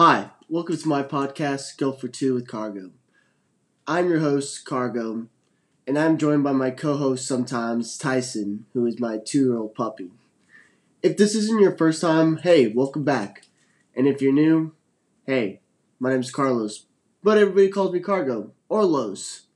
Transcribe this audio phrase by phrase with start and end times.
[0.00, 2.92] Hi, welcome to my podcast, Go for Two with Cargo.
[3.84, 5.26] I'm your host, Cargo,
[5.88, 9.74] and I'm joined by my co host sometimes, Tyson, who is my two year old
[9.74, 10.12] puppy.
[11.02, 13.46] If this isn't your first time, hey, welcome back.
[13.92, 14.72] And if you're new,
[15.26, 15.62] hey,
[15.98, 16.86] my name's Carlos,
[17.24, 19.48] but everybody calls me Cargo or Los.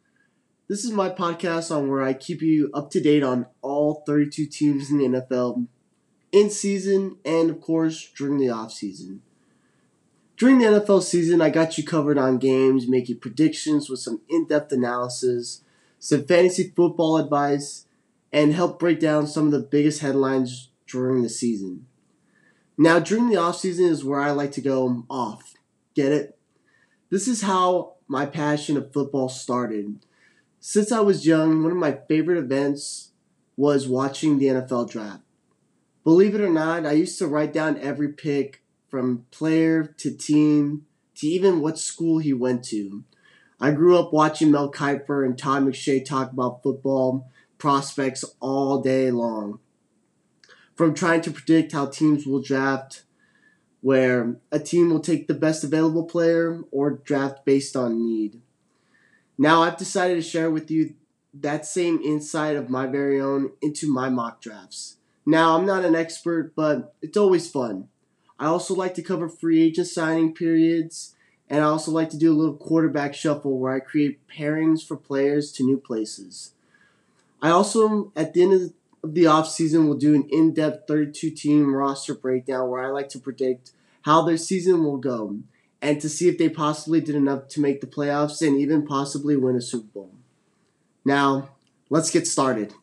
[0.67, 4.47] This is my podcast on where I keep you up to date on all 32
[4.47, 5.69] teams in the NFL
[6.33, 9.23] in season and, of course, during the off season.
[10.43, 14.49] During the NFL season, I got you covered on games, making predictions with some in
[14.49, 15.63] depth analysis,
[16.01, 17.87] some fantasy football advice,
[18.33, 21.87] and help break down some of the biggest headlines during the season.
[22.77, 25.55] Now, during the off season is where I like to go off.
[25.95, 26.37] Get it?
[27.09, 30.05] This is how my passion of football started.
[30.59, 33.13] Since I was young, one of my favorite events
[33.57, 35.23] was watching the NFL draft.
[36.03, 38.62] Believe it or not, I used to write down every pick
[38.93, 43.03] from player to team to even what school he went to.
[43.59, 49.11] I grew up watching Mel Kiper and Todd McShay talk about football prospects all day
[49.11, 49.61] long.
[50.75, 53.05] From trying to predict how teams will draft,
[53.81, 58.43] where a team will take the best available player or draft based on need.
[59.39, 60.97] Now I've decided to share with you
[61.33, 64.99] that same insight of my very own into my mock drafts.
[65.25, 67.89] Now I'm not an expert, but it's always fun.
[68.43, 71.15] I also like to cover free agent signing periods,
[71.49, 74.97] and I also like to do a little quarterback shuffle where I create pairings for
[74.97, 76.51] players to new places.
[77.41, 81.73] I also, at the end of the offseason, will do an in depth 32 team
[81.73, 83.71] roster breakdown where I like to predict
[84.07, 85.37] how their season will go
[85.81, 89.37] and to see if they possibly did enough to make the playoffs and even possibly
[89.37, 90.11] win a Super Bowl.
[91.05, 91.51] Now,
[91.91, 92.75] let's get started.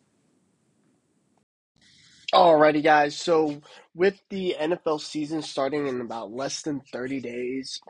[2.34, 3.18] Alrighty, guys.
[3.18, 3.62] So
[3.96, 7.82] with the NFL season starting in about less than 30 days,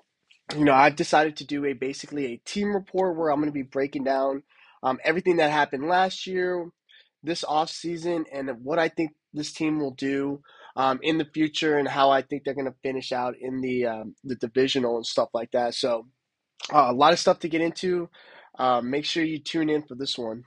[0.57, 3.53] you know, I've decided to do a basically a team report where I'm going to
[3.53, 4.43] be breaking down
[4.83, 6.69] um, everything that happened last year,
[7.23, 10.41] this off season, and what I think this team will do
[10.75, 13.85] um, in the future, and how I think they're going to finish out in the
[13.87, 15.75] um, the divisional and stuff like that.
[15.75, 16.07] So,
[16.73, 18.09] uh, a lot of stuff to get into.
[18.57, 20.43] Uh, make sure you tune in for this one.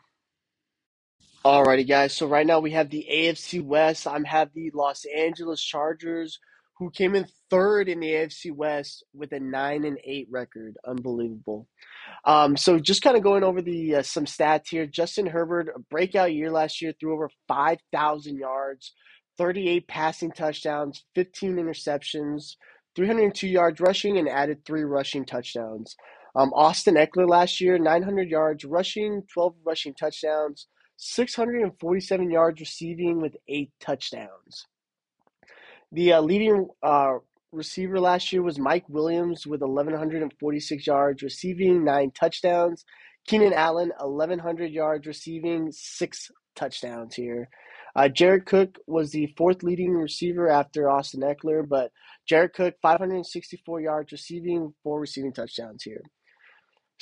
[1.45, 2.17] Alrighty, guys.
[2.17, 4.07] So right now we have the AFC West.
[4.07, 6.39] I'm have the Los Angeles Chargers,
[6.79, 10.79] who came in third in the AFC West with a nine and eight record.
[10.87, 11.67] Unbelievable.
[12.27, 14.87] Um, so just kind of going over the uh, some stats here.
[14.87, 18.95] Justin Herbert, a breakout year last year, threw over five thousand yards,
[19.37, 22.57] thirty eight passing touchdowns, fifteen interceptions,
[22.97, 25.97] three hundred two yards rushing, and added three rushing touchdowns.
[26.37, 30.69] Um, Austin Ekeler last year, nine hundred yards rushing, twelve rushing touchdowns.
[30.97, 34.67] 647 yards receiving with eight touchdowns.
[35.91, 37.19] The uh, leading uh,
[37.53, 42.85] receiver last year was Mike Williams with 1,146 yards receiving, nine touchdowns.
[43.27, 47.49] Keenan Allen, 1,100 yards receiving, six touchdowns here.
[47.95, 51.91] Uh, Jared Cook was the fourth leading receiver after Austin Ekeler, but
[52.27, 56.03] Jared Cook, 564 yards receiving, four receiving touchdowns here.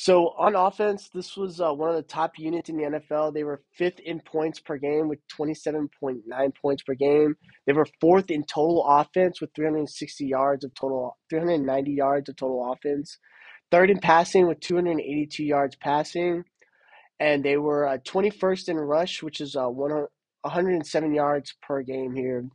[0.02, 3.34] So on offense, this was uh, one of the top units in the NFL.
[3.34, 7.36] They were fifth in points per game with 27.9 points per game.
[7.66, 12.72] They were fourth in total offense with 360 yards of total, 390 yards of total
[12.72, 13.18] offense.
[13.70, 16.44] Third in passing with 282 yards passing.
[17.18, 22.46] And they were uh, 21st in rush, which is uh, 107 yards per game here.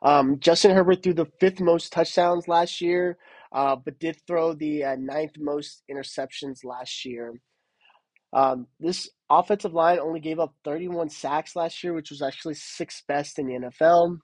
[0.00, 3.18] Um, Justin Herbert threw the fifth most touchdowns last year
[3.52, 7.34] uh, but did throw the uh, ninth most interceptions last year.
[8.32, 13.04] Um, this offensive line only gave up 31 sacks last year, which was actually sixth
[13.08, 14.18] best in the NFL.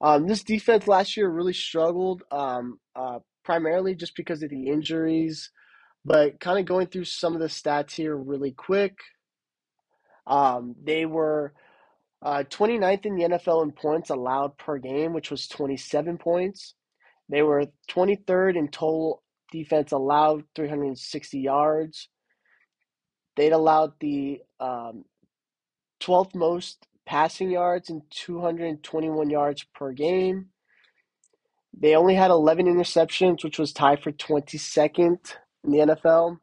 [0.00, 5.50] Um, this defense last year really struggled, um, uh, primarily just because of the injuries.
[6.04, 8.96] But kind of going through some of the stats here really quick.
[10.26, 11.52] Um, they were
[12.22, 16.74] uh, 29th in the NFL in points allowed per game, which was 27 points.
[17.28, 22.08] They were 23rd in total defense allowed 360 yards.
[23.36, 25.04] They'd allowed the um,
[26.02, 30.46] 12th most passing yards and 221 yards per game.
[31.80, 36.38] They only had 11 interceptions, which was tied for 22nd in the NFL.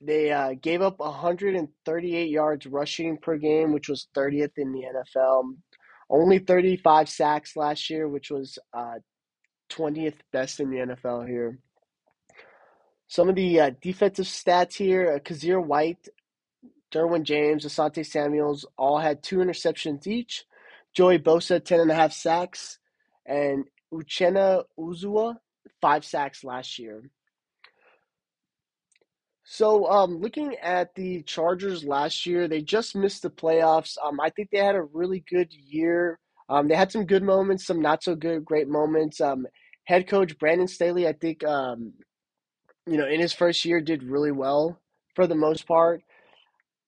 [0.00, 5.54] They uh, gave up 138 yards rushing per game, which was 30th in the NFL.
[6.08, 8.96] Only 35 sacks last year, which was uh,
[9.70, 11.58] 20th best in the NFL here.
[13.08, 16.08] Some of the uh, defensive stats here uh, Kyzir White,
[16.92, 20.44] Derwin James, Asante Samuels all had two interceptions each.
[20.94, 22.78] Joey Bosa, 10 and a half sacks.
[23.26, 25.36] And Uchenna Nwosu,
[25.80, 27.10] five sacks last year.
[29.44, 33.96] So, um, looking at the Chargers last year, they just missed the playoffs.
[34.02, 36.18] Um, I think they had a really good year.
[36.48, 39.20] Um, they had some good moments, some not so good, great moments.
[39.20, 39.46] Um,
[39.84, 41.94] head coach Brandon Staley, I think, um,
[42.86, 44.80] you know, in his first year, did really well
[45.14, 46.02] for the most part.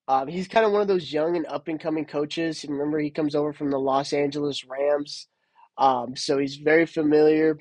[0.06, 2.64] Um, he's kind of one of those young and up and coming coaches.
[2.68, 5.28] Remember, he comes over from the Los Angeles Rams,
[5.76, 7.58] um, so he's very familiar.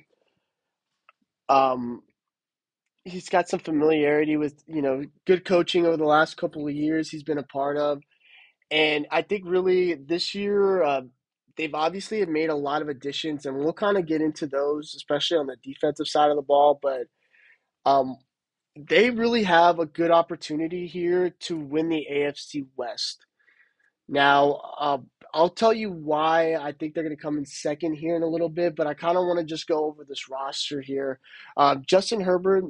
[1.49, 2.03] Um,
[3.07, 7.09] he's got some familiarity with you know good coaching over the last couple of years
[7.09, 8.01] he's been a part of
[8.69, 11.01] and i think really this year uh,
[11.57, 14.93] they've obviously have made a lot of additions and we'll kind of get into those
[14.95, 17.07] especially on the defensive side of the ball but
[17.85, 18.17] um,
[18.75, 23.25] they really have a good opportunity here to win the afc west
[24.07, 24.97] now uh,
[25.33, 28.27] i'll tell you why i think they're going to come in second here in a
[28.27, 31.19] little bit but i kind of want to just go over this roster here
[31.57, 32.65] uh, justin herbert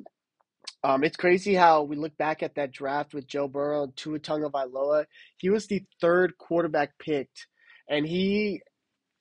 [0.84, 4.20] um, it's crazy how we look back at that draft with Joe Burrow and Tua
[4.20, 5.06] Tagovailoa.
[5.38, 7.48] He was the third quarterback picked,
[7.90, 8.62] and he,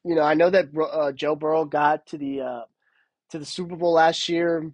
[0.07, 2.63] you know, I know that uh, Joe Burrow got to the uh,
[3.31, 4.71] to the Super Bowl last year,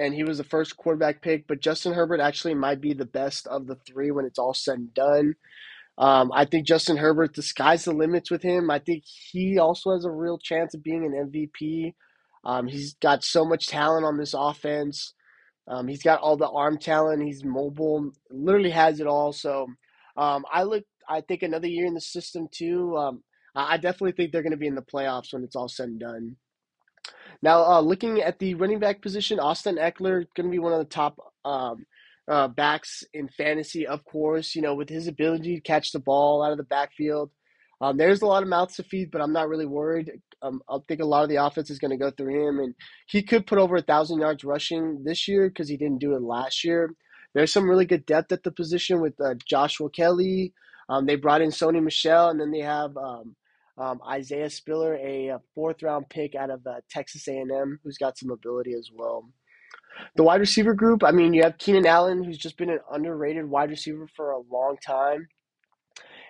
[0.00, 1.46] and he was the first quarterback pick.
[1.46, 4.78] But Justin Herbert actually might be the best of the three when it's all said
[4.78, 5.36] and done.
[5.96, 8.68] Um, I think Justin Herbert, the sky's the limits with him.
[8.68, 11.94] I think he also has a real chance of being an MVP.
[12.44, 15.14] Um, he's got so much talent on this offense.
[15.68, 17.22] Um, he's got all the arm talent.
[17.22, 18.10] He's mobile.
[18.30, 19.32] Literally has it all.
[19.32, 19.68] So
[20.16, 20.82] um, I look.
[21.08, 22.96] I think another year in the system too.
[23.66, 26.00] I definitely think they're going to be in the playoffs when it's all said and
[26.00, 26.36] done.
[27.42, 30.78] Now, uh, looking at the running back position, Austin Ekeler going to be one of
[30.78, 31.86] the top um,
[32.28, 34.54] uh, backs in fantasy, of course.
[34.54, 37.30] You know, with his ability to catch the ball out of the backfield.
[37.80, 40.10] Um, there's a lot of mouths to feed, but I'm not really worried.
[40.42, 42.74] Um, I think a lot of the offense is going to go through him, and
[43.06, 46.22] he could put over a thousand yards rushing this year because he didn't do it
[46.22, 46.90] last year.
[47.34, 50.52] There's some really good depth at the position with uh, Joshua Kelly.
[50.88, 53.36] Um, they brought in Sony Michel, and then they have um,
[53.78, 58.30] um, Isaiah Spiller, a, fourth round pick out of uh, Texas A&M, who's got some
[58.30, 59.28] ability as well.
[60.16, 63.44] The wide receiver group, I mean, you have Keenan Allen, who's just been an underrated
[63.48, 65.28] wide receiver for a long time.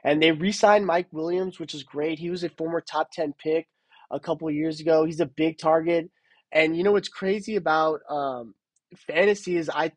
[0.04, 2.18] And they re signed Mike Williams, which is great.
[2.18, 3.66] He was a former top 10 pick
[4.10, 5.04] a couple years ago.
[5.04, 6.10] He's a big target.
[6.52, 8.54] And you know what's crazy about um,
[8.96, 9.92] fantasy is I,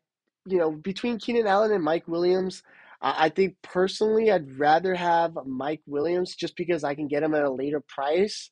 [0.46, 2.62] you know, between Keenan Allen and Mike Williams,
[3.02, 7.42] I, think personally I'd rather have Mike Williams just because I can get him at
[7.42, 8.50] a later price.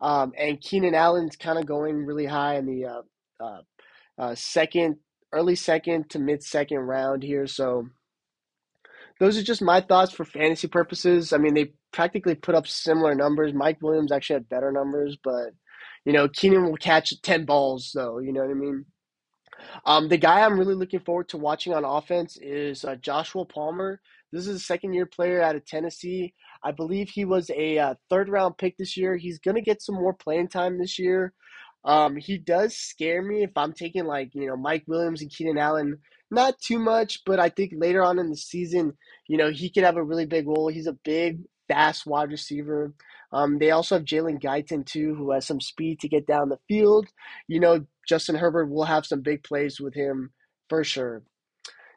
[0.00, 3.60] Um, and Keenan Allen's kind of going really high in the uh, uh,
[4.16, 4.98] uh, second,
[5.32, 7.48] early second to mid second round here.
[7.48, 7.88] So
[9.18, 11.32] those are just my thoughts for fantasy purposes.
[11.32, 13.52] I mean, they practically put up similar numbers.
[13.52, 15.50] Mike Williams actually had better numbers, but
[16.04, 18.20] you know, Keenan will catch ten balls though.
[18.20, 18.84] You know what I mean?
[19.84, 24.00] Um, the guy I'm really looking forward to watching on offense is uh, Joshua Palmer.
[24.32, 26.34] This is a second year player out of Tennessee.
[26.62, 29.16] I believe he was a uh, third round pick this year.
[29.16, 31.32] He's going to get some more playing time this year.
[31.84, 35.58] Um, he does scare me if I'm taking like, you know, Mike Williams and Keenan
[35.58, 35.98] Allen
[36.30, 38.92] not too much, but I think later on in the season,
[39.26, 40.68] you know, he could have a really big role.
[40.68, 42.92] He's a big, fast wide receiver.
[43.32, 46.58] Um, they also have Jalen Guyton too, who has some speed to get down the
[46.68, 47.08] field.
[47.46, 50.32] You know, Justin Herbert will have some big plays with him
[50.68, 51.22] for sure.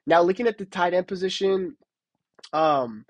[0.05, 1.77] Now, looking at the tight end position,
[2.51, 3.05] um,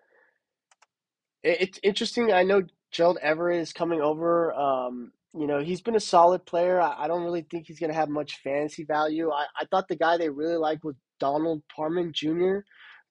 [1.44, 2.32] it, it's interesting.
[2.32, 4.54] I know Gerald Everett is coming over.
[4.54, 6.82] Um, you know, he's been a solid player.
[6.82, 9.32] I, I don't really think he's going to have much fantasy value.
[9.32, 12.60] I, I thought the guy they really liked was Donald Parham Jr.,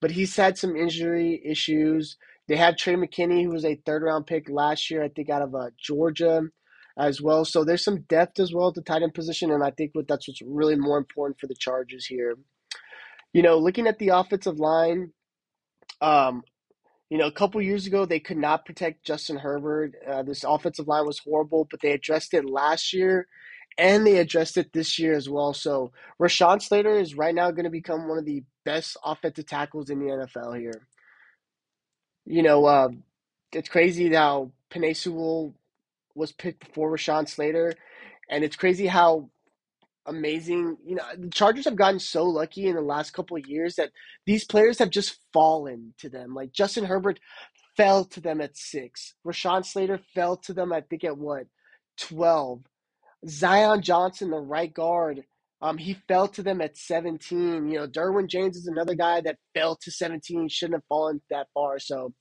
[0.00, 2.16] but he's had some injury issues.
[2.50, 5.42] They had Trey McKitty, who was a third round pick last year, I think, out
[5.42, 6.42] of uh, Georgia
[6.98, 7.44] as well.
[7.44, 10.26] So there's some depth as well at the tight end position, and I think that's
[10.26, 12.34] what's really more important for the Chargers here.
[13.32, 15.12] You know, looking at the offensive line,
[16.00, 16.42] um,
[17.08, 19.94] you know, a couple years ago, they could not protect Justin Herbert.
[20.04, 23.28] Uh, this offensive line was horrible, but they addressed it last year
[23.78, 25.54] and they addressed it this year as well.
[25.54, 29.88] So Rashawn Slater is right now going to become one of the best offensive tackles
[29.88, 30.88] in the NFL here.
[32.26, 32.90] You know, uh,
[33.52, 35.54] it's crazy how Penei Sewell
[36.14, 37.74] was picked before Rashawn Slater,
[38.28, 39.30] and it's crazy how
[40.06, 40.76] amazing.
[40.84, 43.90] You know, the Chargers have gotten so lucky in the last couple of years that
[44.26, 46.34] these players have just fallen to them.
[46.34, 47.20] Like Justin Herbert
[47.76, 49.14] fell to them at six.
[49.26, 51.46] Rashawn Slater fell to them, I think, at what,
[51.98, 52.62] 12.
[53.28, 55.24] Zion Johnson, the right guard,
[55.62, 57.68] um, he fell to them at 17.
[57.68, 61.48] You know, Derwin James is another guy that fell to 17, shouldn't have fallen that
[61.54, 61.78] far.
[61.78, 62.12] So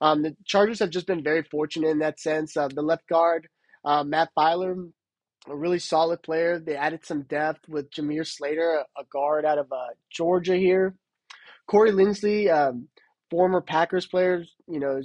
[0.00, 2.56] um, the Chargers have just been very fortunate in that sense.
[2.56, 3.48] Uh, the left guard,
[3.84, 4.90] uh, Matt Feiler,
[5.48, 6.58] a really solid player.
[6.58, 10.94] They added some depth with Jameer Slater, a guard out of uh, Georgia here.
[11.66, 12.88] Corey Linsley, um,
[13.30, 15.02] former Packers player, you know,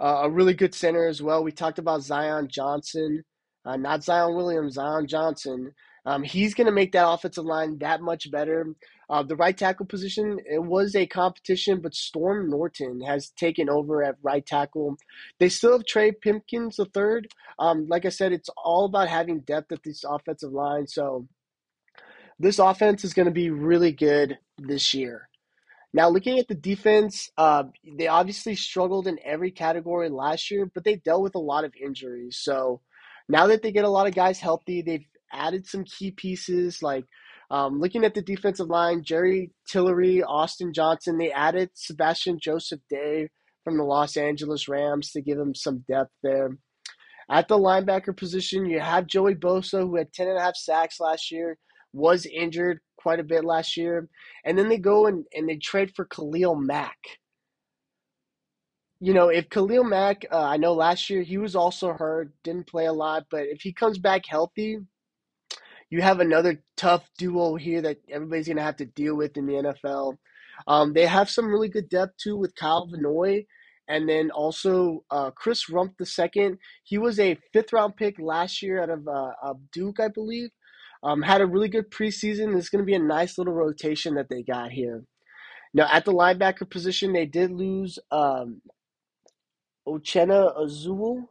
[0.00, 1.44] uh, a really good center as well.
[1.44, 3.22] We talked about Zion Johnson,
[3.66, 5.72] uh, not Zion Williams, Zion Johnson.
[6.06, 8.74] Um, he's going to make that offensive line that much better.
[9.08, 14.02] Uh, the right tackle position, it was a competition, but Storm Norton has taken over
[14.02, 14.96] at right tackle.
[15.38, 17.28] They still have Trey Pipkins the third.
[17.58, 20.86] Um, like I said, it's all about having depth at this offensive line.
[20.86, 21.26] So
[22.38, 25.28] this offense is going to be really good this year.
[25.92, 27.64] Now, looking at the defense, uh,
[27.98, 31.74] they obviously struggled in every category last year, but they dealt with a lot of
[31.74, 32.38] injuries.
[32.40, 32.80] So
[33.28, 37.04] now that they get a lot of guys healthy, they've added some key pieces like
[37.50, 43.28] um, looking at the defensive line, Jerry Tillery, Austin Johnson, they added Sebastian Joseph Day
[43.64, 46.56] from the Los Angeles Rams to give them some depth there.
[47.28, 51.00] At the linebacker position, you have Joey Bosa, who had 10 and a half sacks
[51.00, 51.58] last year,
[51.92, 54.08] was injured quite a bit last year.
[54.44, 56.98] And then they go and, and they trade for Khalil Mack.
[59.00, 62.68] You know, if Khalil Mack, uh, I know last year he was also hurt, didn't
[62.68, 64.78] play a lot, but if he comes back healthy,
[65.90, 69.46] you have another tough duo here that everybody's going to have to deal with in
[69.46, 70.16] the NFL.
[70.66, 73.44] Um, they have some really good depth too with Kyle Van
[73.88, 76.52] and then also uh, Chris Rumph II.
[76.84, 80.50] He was a fifth round pick last year out of, uh, Duke, I believe.
[81.02, 82.56] Um, had a really good preseason.
[82.56, 85.02] It's going to be a nice little rotation that they got here.
[85.72, 88.60] Now, at the linebacker position, they did lose um,
[89.88, 91.26] Uchenna Nwosu.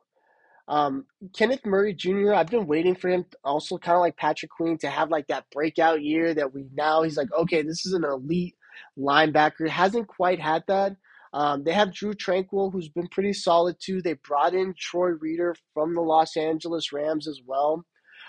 [0.69, 4.77] Um, Kenneth Murray Jr., I've been waiting for him, also kind of like Patrick Queen,
[4.77, 8.03] to have like that breakout year that we now he's like, okay, this is an
[8.05, 8.55] elite
[8.97, 9.67] linebacker.
[9.67, 10.95] Hasn't quite had that.
[11.33, 14.01] Um, they have Drue Tranquill, who's been pretty solid too.
[14.01, 17.85] They brought in Troy Reeder from the Los Angeles Rams as well,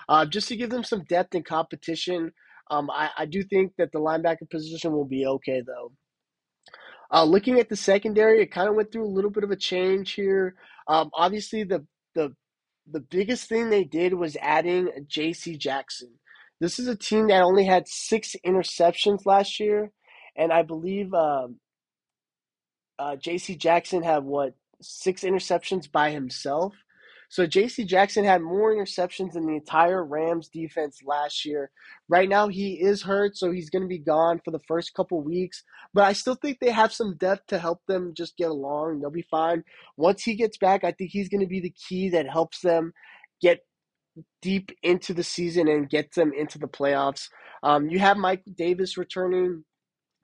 [0.09, 2.31] uh, just to give them some depth and competition.
[2.71, 5.91] Um, I, I do think that the linebacker position will be okay though.
[7.13, 9.55] Uh, looking at the secondary, it kind of went through a little bit of a
[9.55, 10.55] change here.
[10.87, 12.35] Um, obviously, the the
[12.91, 15.57] the biggest thing they did was adding J.C.
[15.57, 16.09] Jackson.
[16.59, 19.91] This is a team that only had six interceptions last year,
[20.35, 21.57] and I believe um,
[22.99, 23.55] uh, J.C.
[23.55, 26.75] Jackson had what six interceptions by himself.
[27.31, 27.85] So J.C.
[27.85, 31.71] Jackson had more interceptions than the entire Rams defense last year.
[32.09, 35.21] Right now he is hurt, so he's going to be gone for the first couple
[35.21, 35.63] weeks.
[35.93, 38.99] But I still think they have some depth to help them just get along.
[38.99, 39.63] They'll be fine.
[39.95, 42.91] Once he gets back, I think he's going to be the key that helps them
[43.41, 43.61] get
[44.41, 47.29] deep into the season and get them into the playoffs.
[47.63, 49.63] Um, you have Mike Davis returning.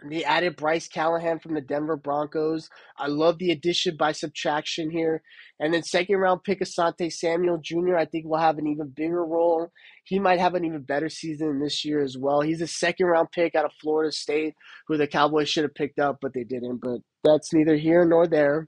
[0.06, 2.70] They added Bryce Callahan from the Denver Broncos.
[2.98, 5.24] I love the addition by subtraction here.
[5.60, 7.98] And then second round pick Asante Samuel Jr.
[7.98, 9.72] I think will have an even bigger role.
[10.04, 12.42] He might have an even better season this year as well.
[12.42, 14.54] He's a second round pick out of Florida State,
[14.88, 16.78] who the Cowboys should have picked up, but they didn't.
[16.78, 18.68] But that's neither here nor there.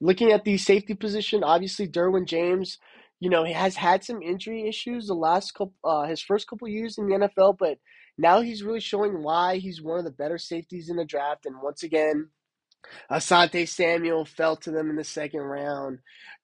[0.00, 2.78] Looking at the safety position, obviously Derwin James,
[3.20, 6.66] you know, he has had some injury issues the last couple, uh, his first couple
[6.66, 7.78] years in the NFL, but
[8.18, 11.46] now he's really showing why he's one of the better safeties in the draft.
[11.46, 12.28] And once again,
[13.10, 16.00] Asante Samuel fell to them in the second round.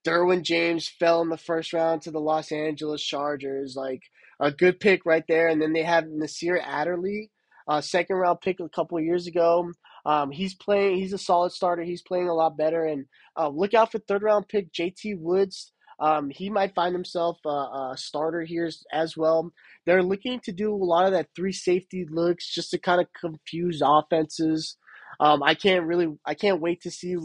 [0.06, 3.74] Derwin James fell in the first round to the Los Angeles Chargers.
[3.76, 4.02] Like
[4.40, 5.48] a good pick right there.
[5.48, 7.30] And then they have Nasir Adderley,
[7.68, 9.72] a second round pick a couple years ago.
[10.06, 10.96] Um, he's playing.
[10.96, 11.82] He's a solid starter.
[11.82, 12.84] He's playing a lot better.
[12.84, 13.06] And
[13.36, 15.72] uh, look out for third round pick JT Woods.
[16.00, 19.52] Um, he might find himself a, a, starter here as well.
[19.84, 23.08] They're looking to do a lot of that three safety looks just to kind of
[23.18, 24.76] confuse offenses.
[25.18, 27.16] Um, I can't really, I can't wait to see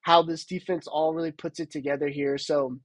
[0.00, 2.38] how this defense all really puts it together here.
[2.38, 2.78] So,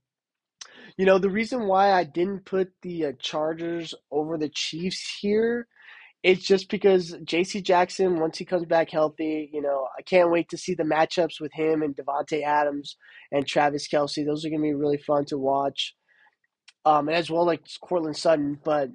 [0.98, 5.66] you know, the reason why I didn't put the uh, Chargers over the Chiefs here
[6.22, 7.62] it's just because J.C.
[7.62, 11.40] Jackson, once he comes back healthy, you know, I can't wait to see the matchups
[11.40, 12.96] with him and Davante Adams
[13.30, 14.26] and Travis Kelce.
[14.26, 15.94] Those are going to be really fun to watch,
[16.84, 18.58] um, and as well like Courtland Sutton.
[18.64, 18.90] But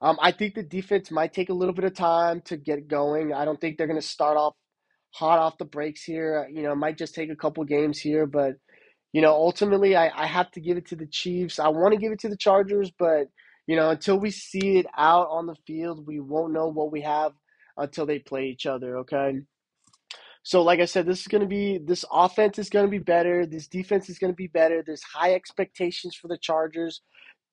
[0.00, 3.34] um, I think the defense might take a little bit of time to get going.
[3.34, 4.54] I don't think they're going to start off
[5.12, 6.48] hot off the breaks here.
[6.50, 8.54] You know, it might just take a couple games here, but
[9.12, 11.58] you know, ultimately, I, I have to give it to the Chiefs.
[11.58, 13.28] I want to give it to the Chargers, but
[13.66, 17.02] you know, until we see it out on the field, we won't know what we
[17.02, 17.32] have
[17.76, 19.40] until they play each other, okay?
[20.42, 23.00] So, like I said, this is going to be, this offense is going to be
[23.00, 23.46] better.
[23.46, 24.80] This defense is going to be better.
[24.86, 27.02] There's high expectations for the Chargers.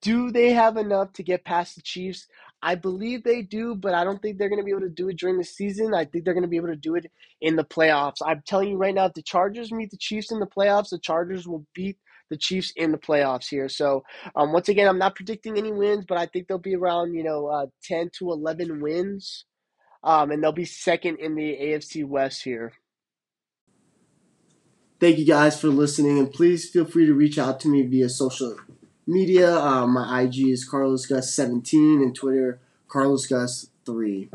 [0.03, 2.27] Do they have enough to get past the Chiefs?
[2.61, 5.09] I believe they do, but I don't think they're going to be able to do
[5.09, 5.93] it during the season.
[5.93, 8.17] I think they're going to be able to do it in the playoffs.
[8.23, 10.99] I'm telling you right now, if the Chargers meet the Chiefs in the playoffs, the
[10.99, 11.97] Chargers will beat
[12.33, 13.69] the Chiefs in the playoffs here.
[13.69, 14.03] So
[14.35, 17.23] um, once again, I'm not predicting any wins, but I think they'll be around you
[17.23, 19.45] know uh, 10 to 11 wins,
[20.03, 22.73] um, and they'll be second in the AFC West here.
[24.99, 28.09] Thank you guys for listening, and please feel free to reach out to me via
[28.09, 28.57] social
[29.05, 29.55] media.
[29.55, 34.29] Uh, my IG is Carlos Gus 17 and Twitter Carlos Gus 3.